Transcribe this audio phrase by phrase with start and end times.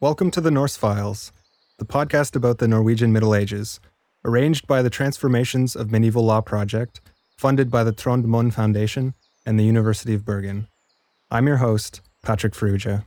[0.00, 1.32] Welcome to the Norse Files,
[1.80, 3.80] the podcast about the Norwegian Middle Ages,
[4.24, 7.00] arranged by the Transformations of Medieval Law Project,
[7.36, 9.14] funded by the Trond Foundation
[9.44, 10.68] and the University of Bergen.
[11.32, 13.06] I'm your host, Patrick Ferrugia.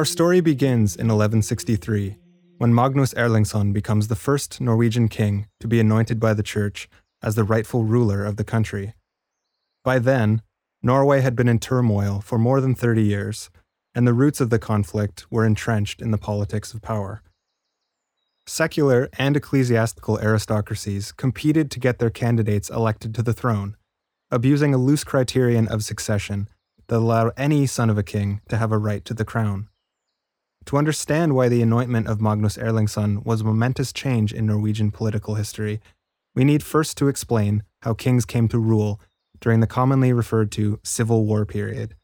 [0.00, 2.16] Our story begins in 1163,
[2.56, 6.88] when Magnus Erlingsson becomes the first Norwegian king to be anointed by the church
[7.22, 8.94] as the rightful ruler of the country.
[9.84, 10.40] By then,
[10.82, 13.50] Norway had been in turmoil for more than 30 years,
[13.94, 17.20] and the roots of the conflict were entrenched in the politics of power.
[18.46, 23.76] Secular and ecclesiastical aristocracies competed to get their candidates elected to the throne,
[24.30, 26.48] abusing a loose criterion of succession
[26.88, 29.68] that allowed any son of a king to have a right to the crown.
[30.66, 35.34] To understand why the anointment of Magnus Erlingsson was a momentous change in Norwegian political
[35.34, 35.80] history,
[36.34, 39.00] we need first to explain how kings came to rule
[39.40, 41.94] during the commonly referred to Civil War period,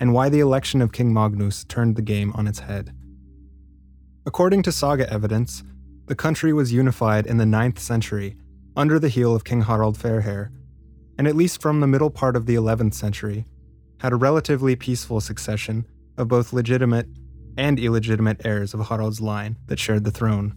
[0.00, 2.94] and why the election of King Magnus turned the game on its head.
[4.26, 5.62] According to saga evidence,
[6.06, 8.36] the country was unified in the 9th century
[8.76, 10.50] under the heel of King Harald Fairhair,
[11.16, 13.46] and at least from the middle part of the 11th century,
[14.00, 15.86] had a relatively peaceful succession
[16.16, 17.06] of both legitimate
[17.56, 20.54] and illegitimate heirs of Harald's line that shared the throne.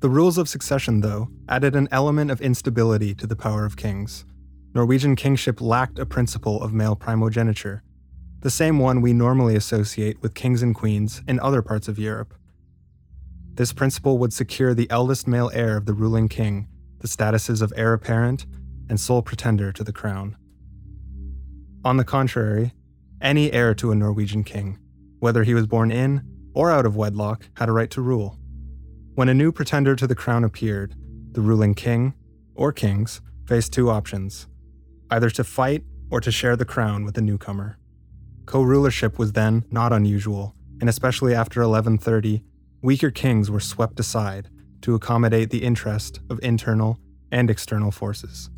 [0.00, 4.24] The rules of succession, though, added an element of instability to the power of kings.
[4.74, 7.82] Norwegian kingship lacked a principle of male primogeniture,
[8.40, 12.34] the same one we normally associate with kings and queens in other parts of Europe.
[13.54, 16.68] This principle would secure the eldest male heir of the ruling king
[17.02, 18.46] the statuses of heir apparent
[18.88, 20.36] and sole pretender to the crown.
[21.84, 22.72] On the contrary,
[23.20, 24.78] any heir to a Norwegian king
[25.22, 26.20] whether he was born in
[26.52, 28.36] or out of wedlock, had a right to rule.
[29.14, 30.96] When a new pretender to the crown appeared,
[31.30, 32.14] the ruling king,
[32.56, 34.48] or kings, faced two options
[35.12, 37.78] either to fight or to share the crown with the newcomer.
[38.46, 42.42] Co rulership was then not unusual, and especially after 1130,
[42.82, 44.48] weaker kings were swept aside
[44.80, 46.98] to accommodate the interest of internal
[47.30, 48.50] and external forces.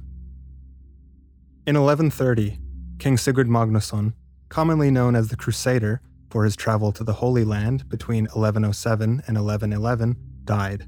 [1.67, 2.59] In 1130,
[2.99, 4.15] King Sigurd Magnusson,
[4.49, 6.01] commonly known as the Crusader,
[6.35, 10.85] for his travel to the Holy Land between 1107 and 1111, died.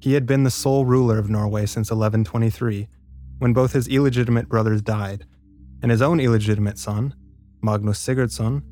[0.00, 2.88] He had been the sole ruler of Norway since 1123,
[3.38, 5.24] when both his illegitimate brothers died,
[5.82, 7.14] and his own illegitimate son,
[7.62, 8.64] Magnus Sigurdsson,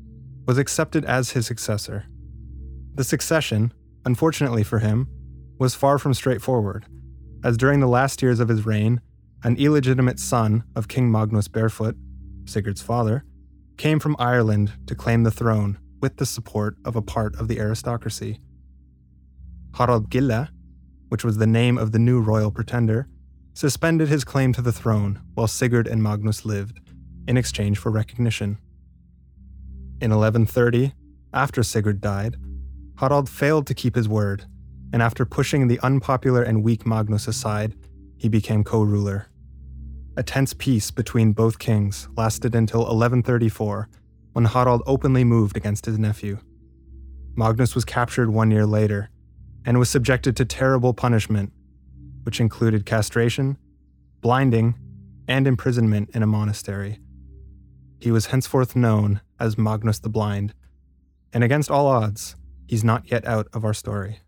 [0.45, 2.07] was accepted as his successor.
[2.95, 3.71] The succession,
[4.03, 5.07] unfortunately for him,
[5.57, 6.87] was far from straightforward,
[7.41, 8.99] as during the last years of his reign,
[9.45, 11.95] an illegitimate son of King Magnus Barefoot,
[12.43, 13.23] Sigurd's father,
[13.77, 17.59] came from Ireland to claim the throne with the support of a part of the
[17.59, 18.39] aristocracy.
[19.75, 20.47] Harald Gille,
[21.09, 23.07] which was the name of the new royal pretender,
[23.53, 26.79] suspended his claim to the throne while Sigurd and Magnus lived,
[27.27, 28.57] in exchange for recognition.
[29.99, 30.93] In 1130,
[31.33, 32.37] after Sigurd died,
[32.99, 34.45] Harald failed to keep his word,
[34.93, 37.75] and after pushing the unpopular and weak Magnus aside,
[38.17, 39.27] he became co ruler.
[40.15, 43.89] A tense peace between both kings lasted until 1134
[44.37, 46.37] when Harald openly moved against his nephew.
[47.35, 49.09] Magnus was captured one year later
[49.65, 51.51] and was subjected to terrible punishment,
[52.21, 53.57] which included castration,
[54.21, 54.75] blinding,
[55.27, 56.99] and imprisonment in a monastery.
[57.99, 60.53] He was henceforth known as Magnus the Blind,
[61.33, 62.35] and against all odds,
[62.67, 64.19] he's not yet out of our story.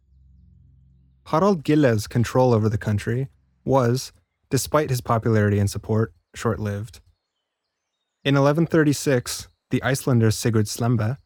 [1.28, 3.30] Harald Gille's control over the country
[3.64, 4.12] was,
[4.50, 7.00] despite his popularity and support, short lived.
[8.24, 11.18] In 1136, the Icelander Sigurd Slembe,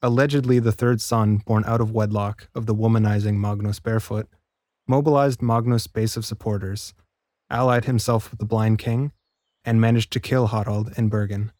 [0.00, 4.28] allegedly the third son born out of wedlock of the womanizing Magnus Barefoot,
[4.88, 6.94] mobilized Magnus' base of supporters,
[7.48, 9.12] allied himself with the Blind King,
[9.64, 11.52] and managed to kill Harald in Bergen.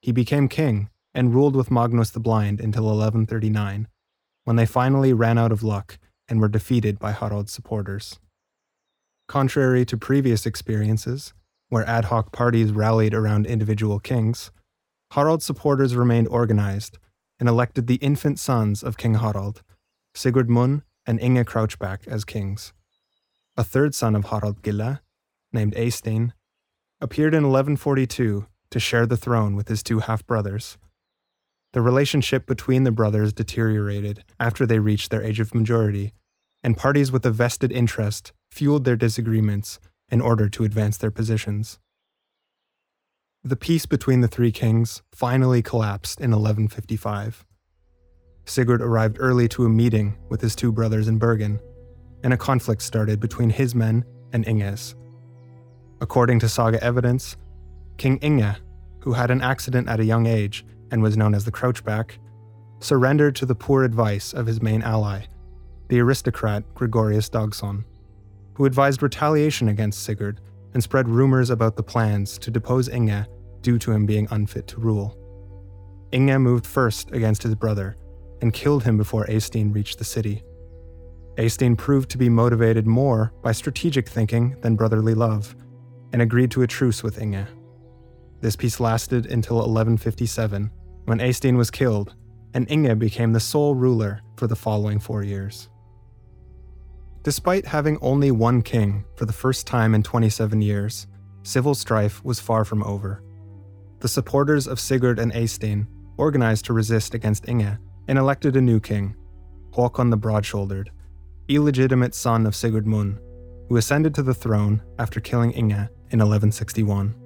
[0.00, 3.88] He became king and ruled with Magnus the Blind until 1139,
[4.44, 5.98] when they finally ran out of luck
[6.28, 8.18] and were defeated by Harald's supporters.
[9.28, 11.34] Contrary to previous experiences,
[11.68, 14.50] where ad hoc parties rallied around individual kings,
[15.16, 16.98] Harald's supporters remained organized
[17.40, 19.62] and elected the infant sons of King Harald,
[20.14, 22.74] Sigurd Munn and Inge Crouchback, as kings.
[23.56, 24.98] A third son of Harald Gille,
[25.54, 26.32] named Eystein,
[27.00, 30.76] appeared in 1142 to share the throne with his two half brothers.
[31.72, 36.12] The relationship between the brothers deteriorated after they reached their age of majority,
[36.62, 39.80] and parties with a vested interest fueled their disagreements
[40.10, 41.78] in order to advance their positions.
[43.46, 47.46] The peace between the three kings finally collapsed in 1155.
[48.44, 51.60] Sigurd arrived early to a meeting with his two brothers in Bergen,
[52.24, 54.96] and a conflict started between his men and Inge's.
[56.00, 57.36] According to saga evidence,
[57.98, 58.56] King Inge,
[58.98, 62.18] who had an accident at a young age and was known as the Crouchback,
[62.80, 65.20] surrendered to the poor advice of his main ally,
[65.86, 67.84] the aristocrat Gregorius Dagson,
[68.54, 70.40] who advised retaliation against Sigurd
[70.74, 73.24] and spread rumors about the plans to depose Inge
[73.66, 75.18] due to him being unfit to rule.
[76.12, 77.96] Inge moved first against his brother
[78.40, 80.44] and killed him before Eystein reached the city.
[81.36, 85.56] Eystein proved to be motivated more by strategic thinking than brotherly love,
[86.12, 87.48] and agreed to a truce with Inge.
[88.40, 90.70] This peace lasted until 1157,
[91.06, 92.14] when Eystein was killed,
[92.54, 95.68] and Inge became the sole ruler for the following four years.
[97.24, 101.08] Despite having only one king for the first time in 27 years,
[101.42, 103.24] civil strife was far from over.
[104.06, 107.76] The supporters of Sigurd and Eystein organized to resist against Inge
[108.06, 109.16] and elected a new king,
[109.72, 110.92] Håkon the Broad Shouldered,
[111.48, 113.18] illegitimate son of Sigurd Munn,
[113.68, 115.72] who ascended to the throne after killing Inge
[116.12, 117.16] in 1161.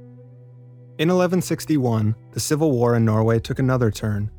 [0.97, 4.31] In 1161, the civil war in Norway took another turn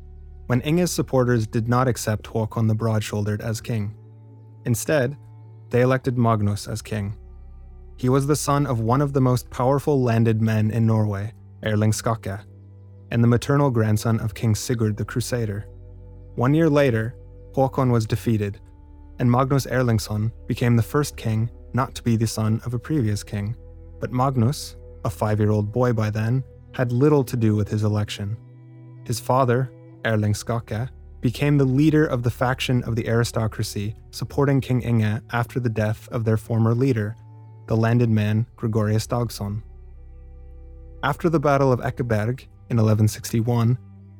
[0.46, 3.94] when Inge's supporters did not accept Håkon the Broad Shouldered as king.
[4.64, 5.16] Instead,
[5.70, 7.16] they elected Magnus as king.
[7.96, 11.92] He was the son of one of the most powerful landed men in Norway, Erling
[11.92, 12.44] Skakke,
[13.10, 15.66] and the maternal grandson of King Sigurd the Crusader.
[16.34, 17.14] One year later,
[17.54, 18.60] Håkon was defeated,
[19.18, 23.22] and Magnus Erlingsson became the first king not to be the son of a previous
[23.22, 23.54] king.
[24.00, 26.42] But Magnus, a five year old boy by then,
[26.72, 28.36] had little to do with his election.
[29.04, 29.70] His father,
[30.04, 30.88] Erling Skakke,
[31.20, 36.08] became the leader of the faction of the aristocracy supporting King Inge after the death
[36.10, 37.14] of their former leader,
[37.68, 39.62] the landed man Gregorius Dagson.
[41.04, 43.76] After the Battle of Ekeberg in 1161,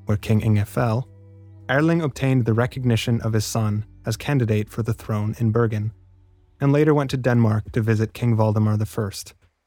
[0.07, 1.09] where King Inge fell,
[1.71, 5.93] Erling obtained the recognition of his son as candidate for the throne in Bergen,
[6.61, 9.11] and later went to Denmark to visit King Valdemar I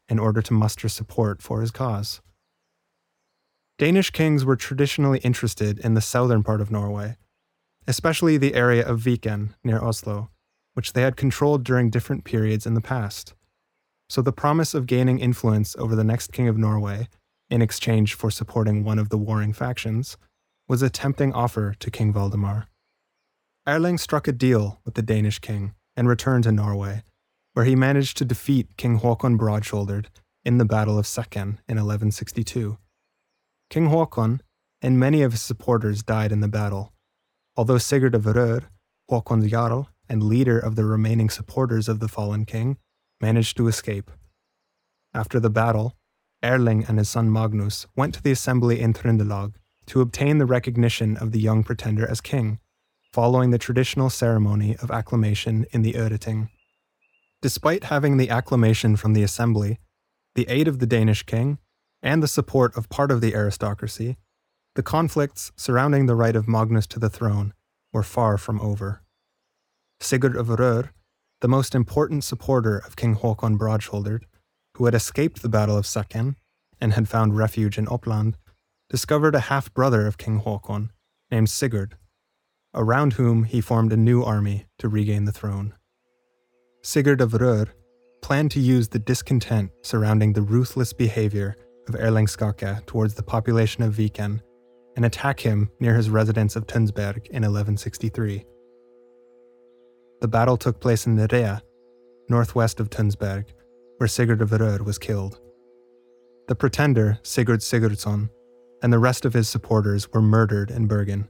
[0.09, 2.21] in order to muster support for his cause.
[3.77, 7.15] Danish kings were traditionally interested in the southern part of Norway,
[7.87, 10.31] especially the area of Viken near Oslo,
[10.73, 13.34] which they had controlled during different periods in the past.
[14.09, 17.07] So the promise of gaining influence over the next king of Norway,
[17.49, 20.17] in exchange for supporting one of the warring factions,
[20.67, 22.67] was a tempting offer to King Valdemar.
[23.67, 27.03] Erling struck a deal with the Danish king and returned to Norway,
[27.53, 30.07] where he managed to defeat King Håkon Broadshouldered
[30.43, 32.77] in the Battle of Sekken in 1162.
[33.69, 34.39] King Håkon
[34.81, 36.93] and many of his supporters died in the battle,
[37.57, 38.65] although Sigurd of Rør,
[39.09, 42.77] Håkon's Jarl and leader of the remaining supporters of the fallen king,
[43.21, 44.11] managed to escape.
[45.13, 45.95] After the battle,
[46.43, 49.53] Erling and his son Magnus went to the assembly in Trøndelag
[49.87, 52.59] to obtain the recognition of the young pretender as king,
[53.13, 56.49] following the traditional ceremony of acclamation in the Øreting.
[57.41, 59.79] Despite having the acclamation from the assembly,
[60.35, 61.59] the aid of the Danish king,
[62.01, 64.17] and the support of part of the aristocracy,
[64.75, 67.53] the conflicts surrounding the right of Magnus to the throne
[67.93, 69.01] were far from over.
[70.01, 70.89] Sigurd of Rør,
[71.45, 74.23] the most important supporter of King Håkon Broadshouldered,
[74.77, 76.37] who had escaped the Battle of Sekken
[76.81, 78.33] and had found refuge in Uppland,
[78.89, 80.89] discovered a half brother of King Håkon
[81.29, 81.97] named Sigurd,
[82.73, 85.75] around whom he formed a new army to regain the throne.
[86.81, 87.69] Sigurd of Rør
[88.23, 91.55] planned to use the discontent surrounding the ruthless behavior
[91.87, 94.41] of Erling Skakke towards the population of Viken
[94.95, 98.45] and attack him near his residence of Tunsberg in 1163.
[100.21, 101.61] The battle took place in Nerea,
[102.29, 103.45] northwest of Tunsberg,
[103.97, 104.51] where Sigurd of
[104.85, 105.39] was killed.
[106.47, 108.29] The pretender, Sigurd Sigurdsson,
[108.81, 111.27] and the rest of his supporters were murdered in Bergen,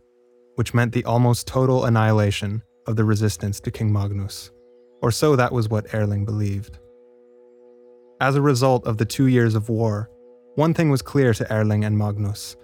[0.55, 4.51] which meant the almost total annihilation of the resistance to King Magnus,
[5.01, 6.79] or so that was what Erling believed.
[8.21, 10.09] As a result of the two years of war,
[10.55, 12.55] one thing was clear to Erling and Magnus.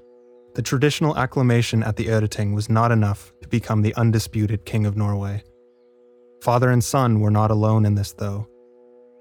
[0.55, 4.97] The traditional acclamation at the Øreting was not enough to become the undisputed King of
[4.97, 5.43] Norway.
[6.41, 8.47] Father and son were not alone in this, though,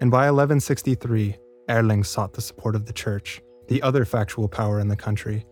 [0.00, 1.36] and by 1163,
[1.68, 5.44] Erling sought the support of the Church, the other factual power in the country,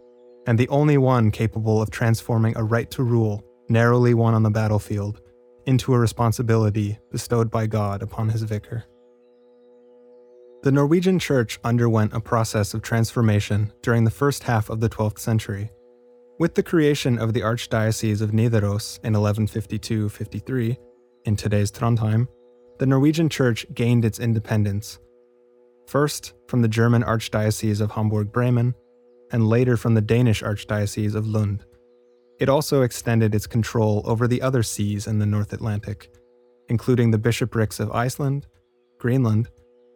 [0.47, 4.51] and the only one capable of transforming a right to rule, narrowly won on the
[4.51, 5.21] battlefield,
[5.67, 8.85] into a responsibility bestowed by God upon his vicar.
[10.63, 15.19] The Norwegian Church underwent a process of transformation during the first half of the 12th
[15.19, 15.71] century.
[16.39, 20.79] With the creation of the Archdiocese of Nidaros in 1152 53,
[21.25, 22.29] in today's Trondheim,
[22.79, 24.99] the Norwegian Church gained its independence,
[25.87, 28.75] first from the German Archdiocese of Hamburg Bremen,
[29.33, 31.65] and later from the Danish Archdiocese of Lund.
[32.39, 36.09] It also extended its control over the other sees in the North Atlantic,
[36.69, 38.47] including the bishoprics of Iceland,
[38.99, 39.49] Greenland,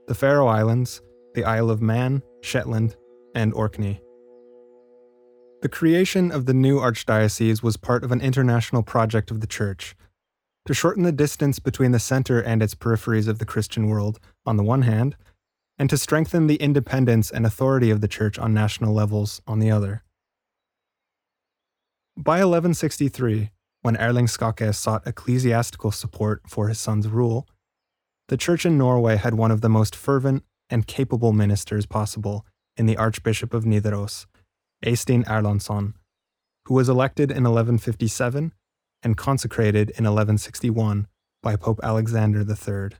[0.08, 1.00] the Faroe Islands,
[1.34, 2.96] the Isle of Man, Shetland,
[3.34, 4.02] and Orkney.
[5.62, 9.94] The creation of the new archdiocese was part of an international project of the Church
[10.66, 14.56] to shorten the distance between the center and its peripheries of the Christian world, on
[14.56, 15.16] the one hand,
[15.78, 19.70] and to strengthen the independence and authority of the Church on national levels, on the
[19.70, 20.04] other.
[22.16, 23.50] By 1163,
[23.80, 27.48] when Erling Skakke sought ecclesiastical support for his son's rule,
[28.28, 32.86] the Church in Norway had one of the most fervent and capable ministers possible in
[32.86, 34.26] the Archbishop of Nidaros,
[34.84, 35.94] Eystein Erlandsson,
[36.66, 38.52] who was elected in 1157
[39.02, 41.06] and consecrated in 1161
[41.42, 42.96] by Pope Alexander III.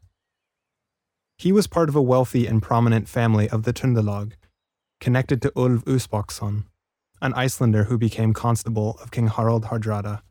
[1.39, 4.33] He was part of a wealthy and prominent family of the Trøndelag,
[5.01, 6.65] connected to Ulv Uspaksson,
[7.21, 10.23] an Icelander who became constable of King Harald Hardrada.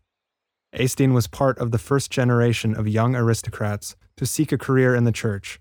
[0.73, 5.03] Eystein was part of the first generation of young aristocrats to seek a career in
[5.03, 5.59] the church,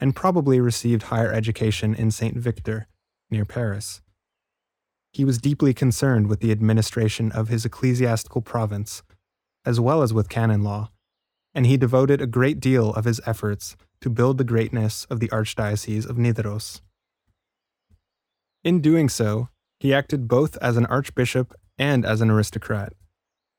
[0.00, 2.36] and probably received higher education in St.
[2.36, 2.88] Victor,
[3.30, 4.00] near Paris.
[5.12, 9.02] He was deeply concerned with the administration of his ecclesiastical province,
[9.66, 10.90] as well as with canon law,
[11.54, 15.28] and he devoted a great deal of his efforts to build the greatness of the
[15.28, 16.80] Archdiocese of Nidaros.
[18.62, 19.48] In doing so,
[19.80, 22.92] he acted both as an archbishop and as an aristocrat,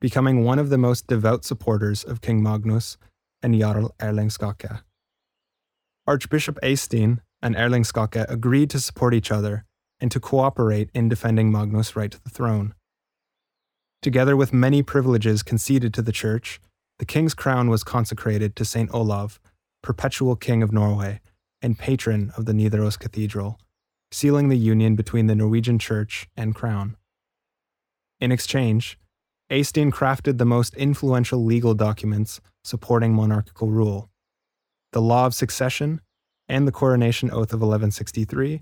[0.02, 2.98] becoming one of the most devout supporters of King Magnus
[3.44, 4.82] and Jarl Erling Skakke.
[6.08, 9.66] Archbishop Eystein and Erling Skakke agreed to support each other
[10.00, 12.74] and to cooperate in defending Magnus' right to the throne.
[14.08, 16.62] Together with many privileges conceded to the church,
[16.98, 18.90] the king's crown was consecrated to St.
[18.94, 19.38] Olav,
[19.84, 21.20] perpetual king of Norway
[21.62, 23.60] and patron of the Nidaros Cathedral,
[24.14, 26.96] sealing the union between the Norwegian church and crown.
[28.22, 28.98] In exchange,
[29.52, 34.10] Eystein crafted the most influential legal documents supporting monarchical rule
[34.94, 36.00] the Law of Succession
[36.48, 38.62] and the Coronation Oath of 1163,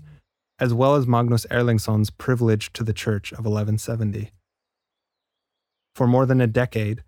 [0.58, 4.32] as well as Magnus Erlingsson's privilege to the Church of 1170.
[5.96, 7.02] For more than a decade,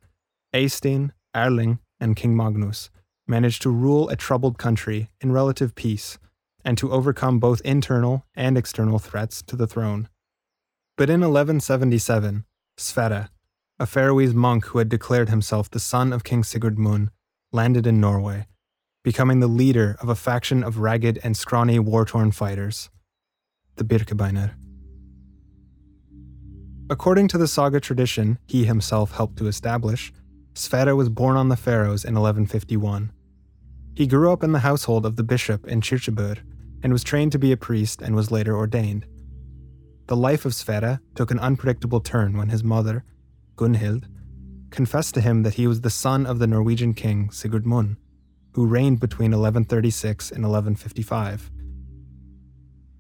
[0.55, 2.89] Eystein, Erling, and King Magnus
[3.27, 6.17] managed to rule a troubled country in relative peace
[6.65, 10.09] and to overcome both internal and external threats to the throne.
[10.97, 12.47] But in 1177,
[12.79, 13.29] Sverre,
[13.79, 17.11] a Faroese monk who had declared himself the son of King Sigurd Munn,
[17.53, 18.47] landed in Norway,
[19.05, 22.89] becoming the leader of a faction of ragged and scrawny war torn fighters,
[23.77, 24.55] the Birkebeiner.
[26.91, 30.11] According to the saga tradition he himself helped to establish,
[30.55, 33.13] Sverre was born on the Faroes in 1151.
[33.95, 36.39] He grew up in the household of the bishop in Kirkjubøur
[36.83, 39.05] and was trained to be a priest and was later ordained.
[40.07, 43.05] The life of Sverre took an unpredictable turn when his mother,
[43.57, 44.05] Gunhild,
[44.71, 47.99] confessed to him that he was the son of the Norwegian king Sigurd Munn,
[48.55, 51.51] who reigned between 1136 and 1155.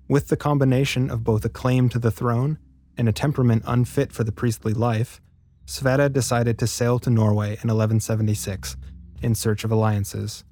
[0.08, 2.58] With the combination of both a claim to the throne
[2.98, 5.20] and a temperament unfit for the priestly life,
[5.64, 8.76] Sverre decided to sail to Norway in 1176
[9.22, 10.44] in search of alliances.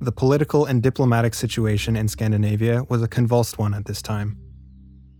[0.00, 4.38] The political and diplomatic situation in Scandinavia was a convulsed one at this time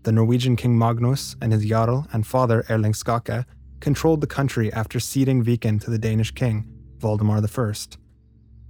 [0.05, 3.43] the Norwegian King Magnus and his Jarl and father Erling Skakke
[3.79, 6.63] controlled the country after ceding Viken to the Danish king,
[6.99, 7.73] Valdemar I.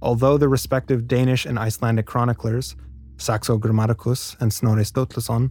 [0.00, 2.74] Although the respective Danish and Icelandic chroniclers,
[3.18, 5.50] Saxo Grammaticus and Snorri Sturluson,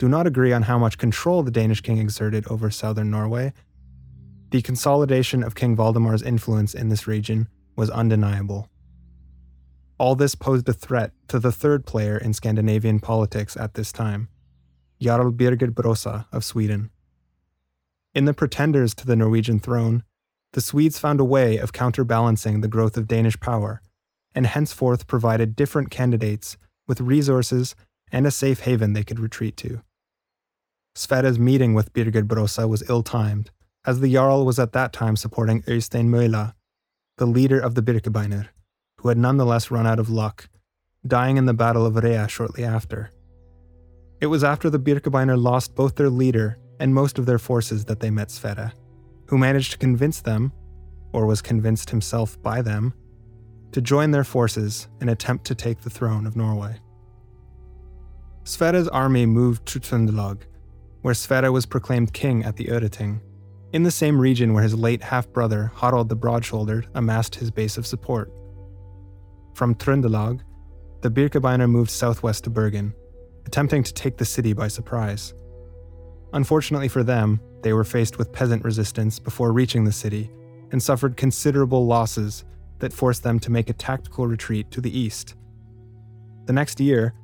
[0.00, 3.52] do not agree on how much control the Danish king exerted over southern Norway,
[4.48, 8.66] the consolidation of King Valdemar's influence in this region was undeniable.
[9.98, 14.30] All this posed a threat to the third player in Scandinavian politics at this time,
[15.02, 16.88] Jarl Birger Brosa of Sweden.
[18.14, 20.02] In the pretenders to the Norwegian throne,
[20.54, 23.82] the Swedes found a way of counterbalancing the growth of Danish power,
[24.34, 26.56] and henceforth provided different candidates
[26.88, 27.76] with resources
[28.10, 29.82] and a safe haven they could retreat to.
[30.94, 33.50] Sverre's meeting with Birger Brosa was ill timed,
[33.86, 36.54] as the Jarl was at that time supporting Eystein Mølla,
[37.16, 38.48] the leader of the Birkebeiner,
[38.98, 40.48] who had nonetheless run out of luck,
[41.06, 43.10] dying in the Battle of Rea shortly after.
[44.20, 48.00] It was after the Birkebeiner lost both their leader and most of their forces that
[48.00, 48.72] they met Sverre,
[49.26, 50.52] who managed to convince them,
[51.12, 52.92] or was convinced himself by them,
[53.72, 56.76] to join their forces and attempt to take the throne of Norway.
[58.44, 60.42] Sverre's army moved to Trøndelag,
[61.02, 63.20] where Sverre was proclaimed king at the Øreting,
[63.72, 67.50] in the same region where his late half brother Harald the Broad Shouldered amassed his
[67.50, 68.32] base of support.
[69.54, 70.40] From Trøndelag,
[71.02, 72.92] the Birkebeiner moved southwest to Bergen,
[73.46, 75.34] attempting to take the city by surprise.
[76.32, 80.30] Unfortunately for them, they were faced with peasant resistance before reaching the city
[80.72, 82.44] and suffered considerable losses
[82.78, 85.34] that forced them to make a tactical retreat to the east.
[86.46, 87.14] The next year,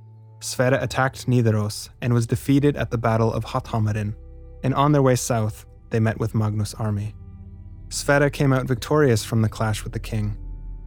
[0.41, 4.15] Sverre attacked Nidaros and was defeated at the Battle of Hatthammeren,
[4.63, 7.15] and on their way south, they met with Magnus' army.
[7.89, 10.37] Sverre came out victorious from the clash with the king,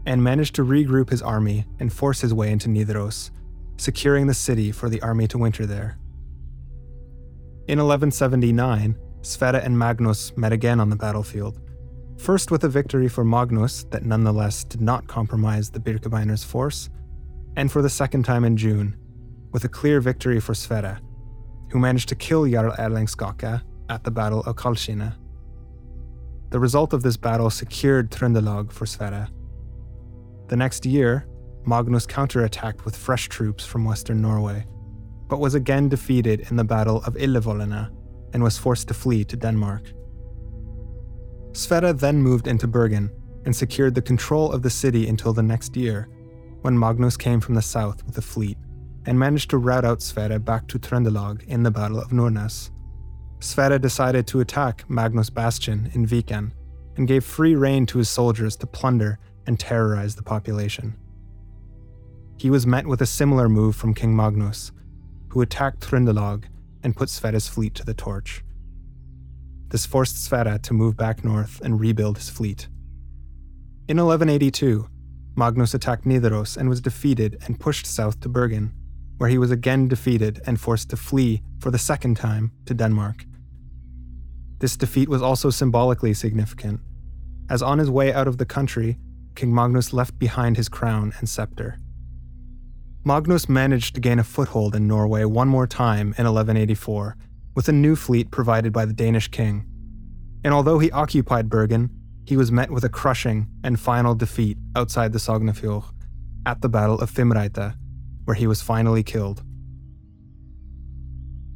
[0.06, 3.32] and managed to regroup his army and force his way into Nidaros,
[3.78, 5.98] securing the city for the army to winter there.
[7.68, 11.60] In 1179, Sverre and Magnus met again on the battlefield,
[12.18, 16.90] first with a victory for Magnus that nonetheless did not compromise the Birkebeiner's force,
[17.56, 18.96] and for the second time in June,
[19.52, 21.00] with a clear victory for Sverre,
[21.72, 25.16] who managed to kill Jarl Erling Skakke at the Battle of Kalskinna.
[26.52, 29.28] The result of this battle secured Trøndelag for Sverre.
[30.48, 31.28] The next year,
[31.66, 34.66] Magnus counterattacked with fresh troops from western Norway,
[35.28, 37.90] but was again defeated in the Battle of Illevollene
[38.34, 39.92] and was forced to flee to Denmark.
[41.54, 43.12] Sverre then moved into Bergen
[43.46, 46.08] and secured the control of the city until the next year,
[46.62, 48.58] when Magnus came from the south with a fleet
[49.10, 52.70] and managed to rout out Sverre back to Trøndelag in the Battle of Nordnes.
[53.40, 56.52] Sverre decided to attack Magnus Bastion in Viken
[56.96, 60.96] and gave free rein to his soldiers to plunder and terrorize the population.
[62.38, 64.72] He was met with a similar move from King Magnus,
[65.30, 66.44] who attacked Trøndelag
[66.84, 68.44] and put Sverre's fleet to the torch.
[69.70, 72.68] This forced Sverre to move back north and rebuild his fleet.
[73.88, 74.88] In 1182,
[75.36, 78.72] Magnus attacked Nidaros and was defeated and pushed south to Bergen,
[79.20, 83.26] where he was again defeated and forced to flee for the second time to Denmark.
[84.60, 86.80] This defeat was also symbolically significant,
[87.50, 88.98] as on his way out of the country,
[89.36, 91.78] King Magnus left behind his crown and scepter.
[93.04, 97.18] Magnus managed to gain a foothold in Norway one more time in 1184
[97.56, 99.66] with a new fleet provided by the Danish king.
[100.44, 101.90] And although he occupied Bergen,
[102.26, 105.84] he was met with a crushing and final defeat outside the Sognefjord
[106.46, 107.76] at the Battle of Fimreite,
[108.30, 109.42] where he was finally killed.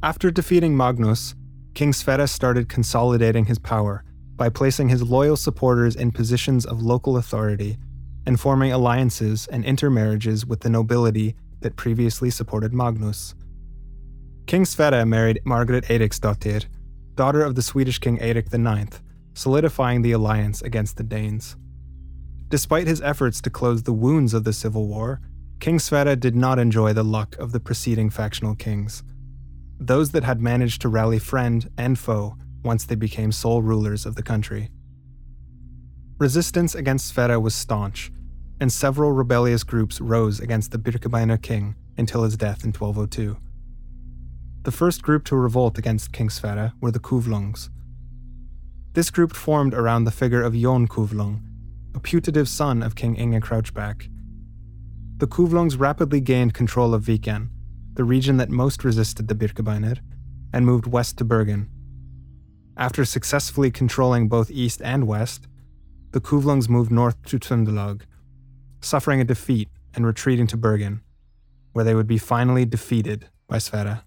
[0.02, 1.36] After defeating Magnus,
[1.72, 4.02] King Sverre started consolidating his power
[4.34, 7.78] by placing his loyal supporters in positions of local authority
[8.26, 13.36] and forming alliances and intermarriages with the nobility that previously supported Magnus.
[14.48, 16.66] King Sverre married Margaret Eiriksdottir,
[17.14, 19.00] daughter of the Swedish King Eirik IX,
[19.34, 21.54] solidifying the alliance against the Danes.
[22.48, 25.20] Despite his efforts to close the wounds of the civil war,
[25.64, 29.02] King Sverre did not enjoy the luck of the preceding factional kings
[29.80, 34.14] those that had managed to rally friend and foe once they became sole rulers of
[34.14, 34.68] the country.
[36.18, 38.12] Resistance against Sverre was staunch,
[38.60, 43.38] and several rebellious groups rose against the Birkebeiner king until his death in 1202.
[44.64, 47.70] The first group to revolt against King Sverre were the Kuvlungs.
[48.92, 51.40] This group formed around the figure of Jon Kuvlung,
[51.94, 54.10] a putative son of King Inge Crouchback.
[55.16, 57.48] The Kuvlungs rapidly gained control of Viken
[57.94, 59.98] the region that most resisted the Birkebeiner,
[60.52, 61.68] and moved west to Bergen.
[62.76, 65.46] After successfully controlling both east and west,
[66.10, 68.02] the Kuvlungs moved north to Trøndelag,
[68.80, 71.02] suffering a defeat and retreating to Bergen,
[71.72, 74.02] where they would be finally defeated by Sverre.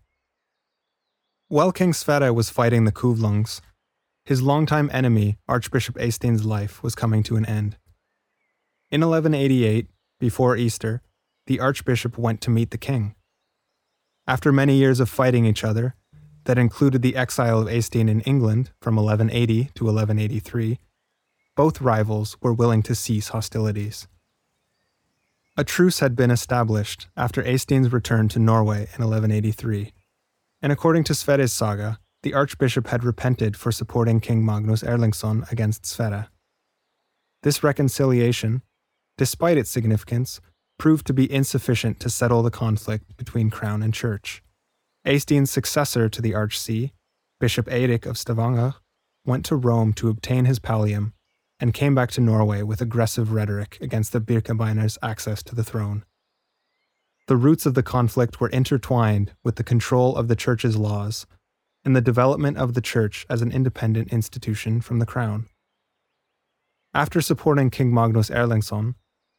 [1.48, 3.62] While King Sverre was fighting the Kuvlungs,
[4.26, 7.78] his longtime enemy, Archbishop Eystein's life was coming to an end.
[8.92, 9.88] In 1188,
[10.20, 11.02] before Easter,
[11.46, 13.16] the Archbishop went to meet the king.
[14.28, 15.96] After many years of fighting each other,
[16.46, 20.80] that included the exile of Eystein in England from 1180 to 1183,
[21.56, 24.08] both rivals were willing to cease hostilities.
[25.58, 29.92] A truce had been established after Eystein's return to Norway in 1183,
[30.62, 35.86] and according to Sverre's saga, the archbishop had repented for supporting King Magnus Erlingsson against
[35.86, 36.28] Sverre.
[37.44, 38.62] This reconciliation,
[39.18, 40.40] despite its significance,
[40.78, 44.44] proved to be insufficient to settle the conflict between crown and church.
[45.06, 46.92] Eystein's successor to the archsee,
[47.40, 48.76] Bishop Eirik of Stavanger,
[49.26, 51.14] went to Rome to obtain his pallium
[51.60, 56.06] and came back to Norway with aggressive rhetoric against the Birkebeiner's access to the throne.
[57.28, 61.26] The roots of the conflict were intertwined with the control of the church's laws
[61.84, 65.48] and the development of the church as an independent institution from the crown.
[66.94, 68.96] After supporting King Magnus Erlingsson,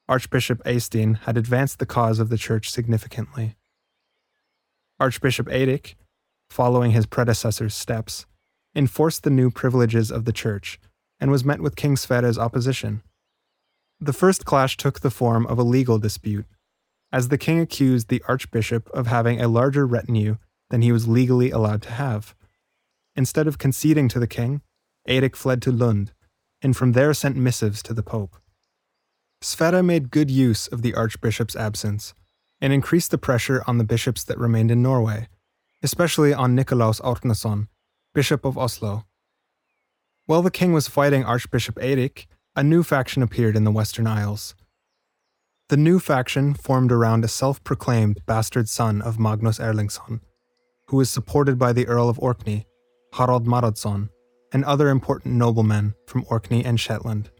[0.09, 3.57] Archbishop Eystein had advanced the cause of the church significantly.
[4.99, 5.97] Archbishop Eirik,
[6.49, 8.25] following his predecessor's steps,
[8.75, 10.81] enforced the new privileges of the church
[11.21, 13.03] and was met with King Sverre's opposition.
[14.01, 16.47] The first clash took the form of a legal dispute,
[17.12, 20.37] as the king accused the archbishop of having a larger retinue
[20.71, 22.35] than he was legally allowed to have.
[23.14, 24.62] Instead of conceding to the king,
[25.07, 26.12] Eirik fled to Lund,
[26.62, 28.37] and from there sent missives to the pope.
[29.40, 32.12] Sverre made good use of the archbishop's absence
[32.61, 35.29] and increased the pressure on the bishops that remained in Norway,
[35.83, 37.68] especially on Nikolaus Árnason,
[38.14, 39.05] bishop of Oslo.
[40.27, 44.55] While the king was fighting Archbishop Eirik, a new faction appeared in the Western Isles.
[45.68, 50.20] The new faction formed around a self proclaimed bastard son of Magnus Erlingsson,
[50.88, 52.66] who was supported by the Earl of Orkney,
[53.12, 54.09] Harald Maddadsson,
[54.53, 57.31] and other important noblemen from Orkney and Shetland.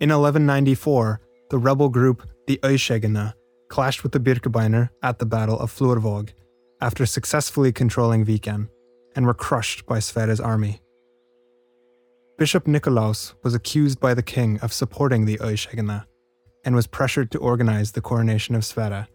[0.00, 3.32] In 1194, the rebel group the Øyskjeggene
[3.68, 6.30] clashed with the Birkebeiner at the Battle of Florvåg
[6.80, 8.68] after successfully controlling Viken,
[9.16, 10.80] and were crushed by Sverre's army.
[12.36, 16.04] Bishop Nikolaus was accused by the king of supporting the Øyskjeggene
[16.64, 19.06] and was pressured to organize the coronation of Sverre,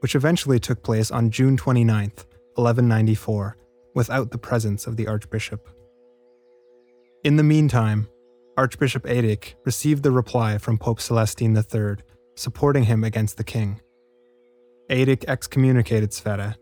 [0.00, 2.12] which eventually took place on June 29,
[2.54, 3.56] 1194,
[3.94, 5.68] without the presence of the archbishop.
[7.24, 8.08] In the meantime,
[8.56, 11.96] Archbishop Eirik received the reply from Pope Celestine III,
[12.36, 13.80] supporting him against the king.
[14.90, 16.56] Eirik excommunicated Sverre,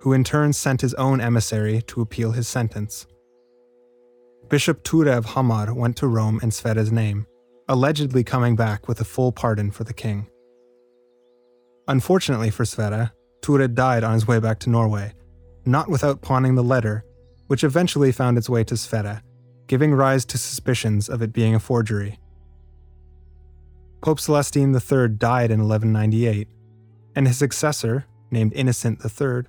[0.00, 3.06] who in turn sent his own emissary to appeal his sentence.
[4.48, 7.26] Bishop Ture of Hamar went to Rome in Sverre's name,
[7.68, 10.28] allegedly coming back with a full pardon for the king.
[11.88, 15.12] Unfortunately for Sverre, Ture died on his way back to Norway,
[15.64, 17.04] not without pawning the letter,
[17.48, 19.22] which eventually found its way to Sverre
[19.72, 22.18] giving rise to suspicions of it being a forgery.
[24.02, 26.46] Pope Celestine III died in 1198,
[27.16, 29.44] and his successor, named Innocent III,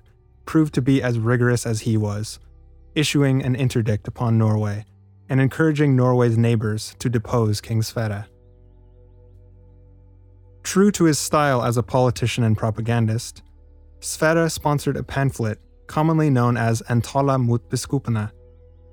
[0.46, 2.38] proved to be as rigorous as he was,
[2.94, 4.86] issuing an interdict upon Norway
[5.28, 8.24] and encouraging Norway's neighbors to depose King Sverre.
[10.62, 13.42] True to his style as a politician and propagandist,
[14.00, 17.68] Sverre sponsored a pamphlet commonly known as En tale mot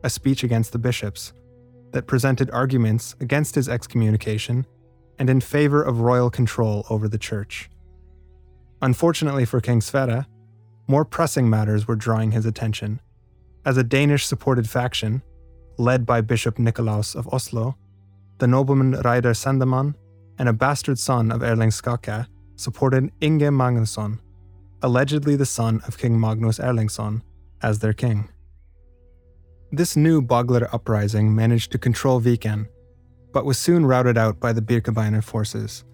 [0.03, 1.33] a speech against the bishops
[1.91, 4.65] that presented arguments against his excommunication
[5.19, 7.69] and in favor of royal control over the church.
[8.81, 10.25] Unfortunately for King Sverre,
[10.87, 12.99] more pressing matters were drawing his attention,
[13.65, 15.21] as a Danish supported faction,
[15.77, 17.77] led by Bishop Nikolaus of Oslo,
[18.39, 19.93] the nobleman Reidar Sandemann,
[20.39, 24.19] and a bastard son of Erling Skakke, supported Inge Magnusson,
[24.81, 27.21] allegedly the son of King Magnus Erlingsson,
[27.61, 28.27] as their king.
[29.73, 32.67] This new Bagler uprising managed to control Viken,
[33.31, 35.86] but was soon routed out by the Birkebeiner forces.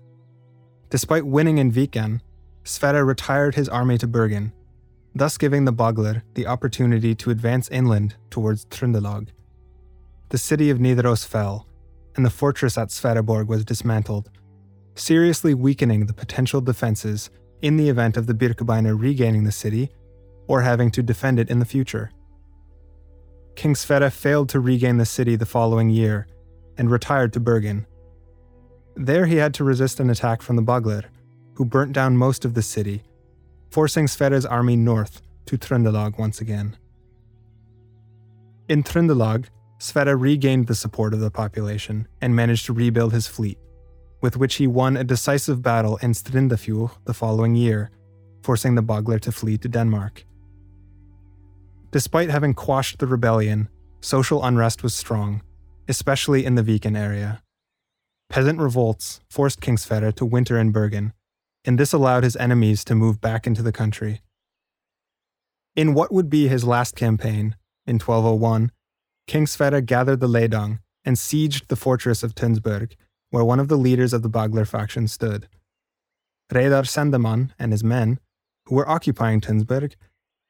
[0.90, 2.22] Despite winning in Viken,
[2.64, 4.52] Sverre retired his army to Bergen,
[5.14, 9.28] thus giving the Bagler the opportunity to advance inland towards Trøndelag.
[10.30, 11.68] The city of Nidaros fell,
[12.16, 14.32] and the fortress at Sverreborg was dismantled,
[14.96, 17.30] seriously weakening the potential defenses
[17.62, 19.92] in the event of the Birkebeiner regaining the city
[20.48, 22.10] or having to defend it in the future.
[23.58, 26.28] King Sverre failed to regain the city the following year
[26.78, 27.88] and retired to Bergen.
[28.96, 31.06] There he had to resist an attack from the Bagler,
[31.56, 33.02] who burnt down most of the city,
[33.72, 36.78] forcing Sverre's army north to Trøndelag once again.
[38.70, 39.46] In Trøndelag,
[39.80, 43.58] Sverre regained the support of the population and managed to rebuild his fleet,
[44.22, 47.90] with which he won a decisive battle in Strindafjord the following year,
[48.44, 50.26] forcing the Bagler to flee to Denmark.
[51.92, 53.70] Despite having quashed the rebellion,
[54.02, 55.42] social unrest was strong,
[55.88, 57.42] especially in the Viken area.
[58.30, 61.14] Peasant revolts forced King Sverre to winter in Bergen,
[61.64, 64.22] and this allowed his enemies to move back into the country.
[65.76, 68.72] In what would be his last campaign, in 1201,
[69.28, 72.94] King Sverre gathered the Leidang and sieged the fortress of Tønsberg,
[73.30, 75.48] where one of the leaders of the Bagler faction stood.
[76.52, 78.20] Reidar Sandemann and his men,
[78.66, 79.96] who were occupying Tønsberg,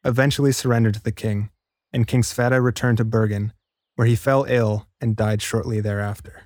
[0.07, 1.49] eventually surrendered to the king,
[1.91, 3.51] and King Sverre returned to Bergen,
[3.95, 6.43] where he fell ill and died shortly thereafter.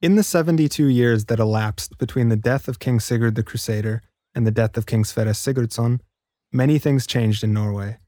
[0.00, 4.00] In the 72 years that elapsed between the death of King Sigurd the Crusader
[4.34, 6.00] and the death of King Sverre Sigurdsson,
[6.52, 7.98] many things changed in Norway.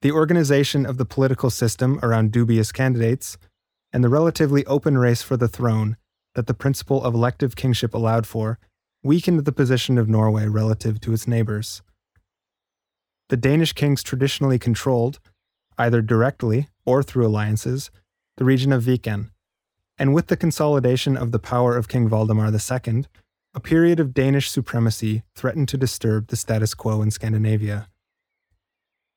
[0.00, 3.38] The organization of the political system around dubious candidates,
[3.92, 5.96] and the relatively open race for the throne
[6.34, 8.58] that the principle of elective kingship allowed for,
[9.02, 11.82] weakened the position of Norway relative to its neighbors.
[13.28, 15.18] The Danish kings traditionally controlled,
[15.78, 17.90] either directly or through alliances,
[18.36, 19.30] the region of Viken,
[19.98, 23.04] and with the consolidation of the power of King Valdemar II,
[23.54, 27.88] a period of Danish supremacy threatened to disturb the status quo in Scandinavia.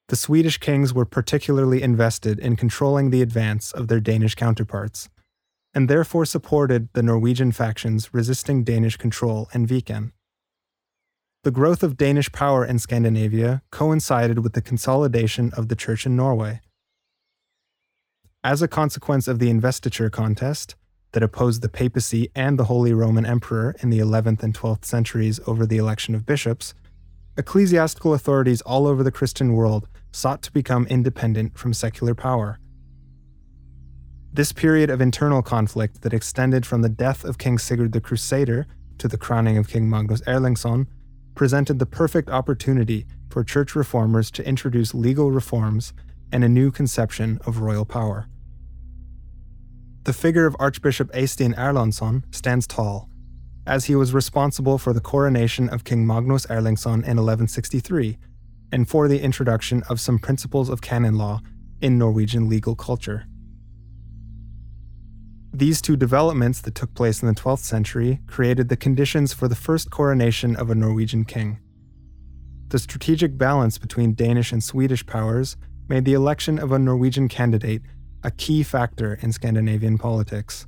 [0.09, 5.09] The Swedish kings were particularly invested in controlling the advance of their Danish counterparts,
[5.75, 10.13] and therefore supported the Norwegian factions resisting Danish control in Viken.
[11.43, 16.15] The growth of Danish power in Scandinavia coincided with the consolidation of the Church in
[16.15, 16.61] Norway.
[18.43, 20.75] As a consequence of the investiture contest
[21.11, 25.39] that opposed the papacy and the Holy Roman Emperor in the 11th and 12th centuries
[25.45, 26.73] over the election of bishops,
[27.37, 32.59] ecclesiastical authorities all over the Christian world sought to become independent from secular power.
[34.35, 38.67] This period of internal conflict that extended from the death of King Sigurd the Crusader
[38.97, 40.87] to the crowning of King Magnus Erlingsson
[41.35, 45.93] presented the perfect opportunity for church reformers to introduce legal reforms
[46.33, 48.27] and a new conception of royal power.
[50.03, 53.07] The figure of Archbishop Eystein Erlandsson stands tall,
[53.65, 58.17] as he was responsible for the coronation of King Magnus Erlingsson in 1163
[58.73, 61.39] and for the introduction of some principles of canon law
[61.79, 63.27] in Norwegian legal culture.
[65.55, 69.55] These two developments that took place in the 12th century created the conditions for the
[69.55, 71.59] first coronation of a Norwegian king.
[72.67, 75.55] The strategic balance between Danish and Swedish powers
[75.87, 77.83] made the election of a Norwegian candidate
[78.21, 80.67] a key factor in Scandinavian politics.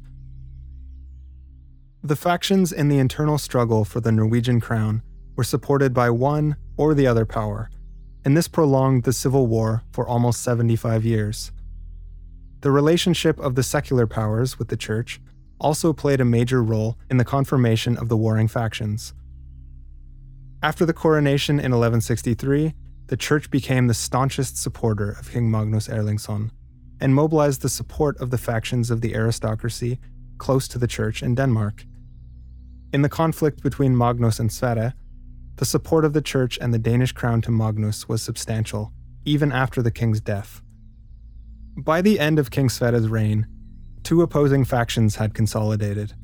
[2.02, 5.02] The factions in the internal struggle for the Norwegian crown
[5.36, 7.70] were supported by one or the other power,
[8.24, 11.52] and this prolonged the civil war for almost 75 years.
[12.62, 15.22] The relationship of the secular powers with the church
[15.60, 19.14] also played a major role in the confirmation of the warring factions.
[20.64, 22.74] After the coronation in 1163,
[23.08, 26.50] the church became the staunchest supporter of King Magnus Erlingsson
[27.00, 30.00] and mobilized the support of the factions of the aristocracy
[30.40, 31.86] close to the church in Denmark.
[32.92, 34.94] In the conflict between Magnus and Sverre,
[35.58, 38.94] the support of the church and the Danish crown to Magnus was substantial,
[39.26, 40.62] even after the king's death.
[41.78, 43.46] By the end of King Sverre's reign,
[44.02, 46.16] two opposing factions had consolidated.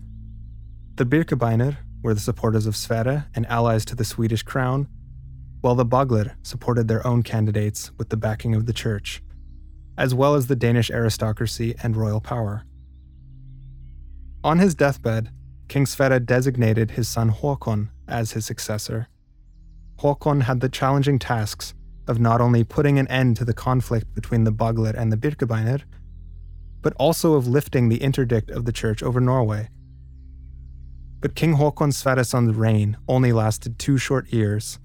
[0.95, 4.87] The Birkebeiner were the supporters of Sverre and allies to the Swedish crown,
[5.61, 9.21] while the Bagler supported their own candidates with the backing of the church,
[9.95, 12.63] as well as the Danish aristocracy and royal power.
[14.43, 15.29] On his deathbed,
[15.67, 19.07] King Sverre designated his son Håkon as his successor.
[19.99, 21.75] Håkon had the challenging tasks
[22.07, 25.83] of not only putting an end to the conflict between the Bagler and the Birkebeiner,
[26.81, 29.69] but also of lifting the interdict of the church over Norway.
[31.21, 34.79] But King Håkon Sverresson's reign only lasted two short years,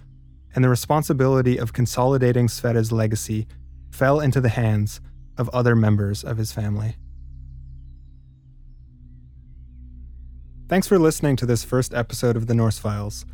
[0.55, 3.49] and the responsibility of consolidating Sverre's legacy
[3.91, 5.01] fell into the hands
[5.37, 6.97] of other members of his family.
[10.69, 13.25] Thanks for listening to this first episode of the Norse Files.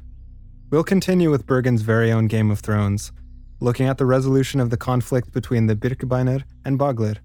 [0.70, 3.12] We'll continue with Bergen's very own Game of Thrones
[3.60, 7.18] looking at the resolution of the conflict between the Birkebeiner and Bagler,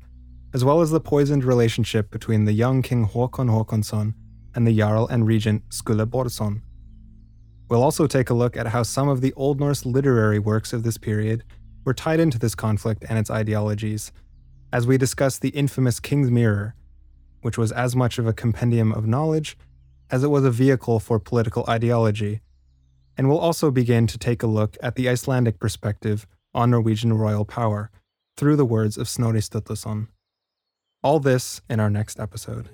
[0.54, 4.14] as well as the poisoned relationship between the young King Håkon Håkonsson
[4.56, 6.62] and the Jarl and Regent Skule Bårdsson.
[7.70, 10.84] We'll also take a look at how some of the Old Norse literary works of
[10.84, 11.44] this period
[11.86, 14.12] were tied into this conflict and its ideologies,
[14.74, 16.76] as we discuss the infamous King's Mirror,
[17.42, 19.58] which was as much of a compendium of knowledge
[20.12, 22.42] as it was a vehicle for political ideology
[23.20, 27.44] and we'll also begin to take a look at the Icelandic perspective on Norwegian royal
[27.44, 27.92] power
[28.38, 30.08] through the words of Snorri Sturluson.
[31.04, 32.70] All this in our next episode.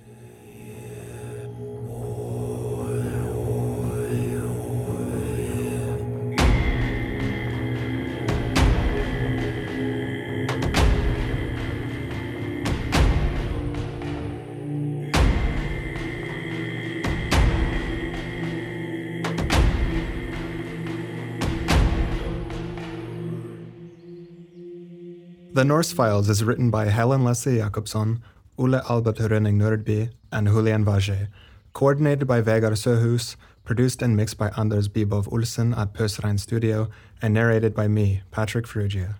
[25.65, 28.21] The Norse Files is written by Helen Leslie Jacobson,
[28.55, 31.27] Ole Albert Rønning Nordby, and Julian Vage,
[31.73, 36.87] coordinated by Vegard Søhus, produced and mixed by Anders Bibov Olsen at Pøsrein Studio,
[37.19, 39.15] and narrated by me, Patrick Frugia.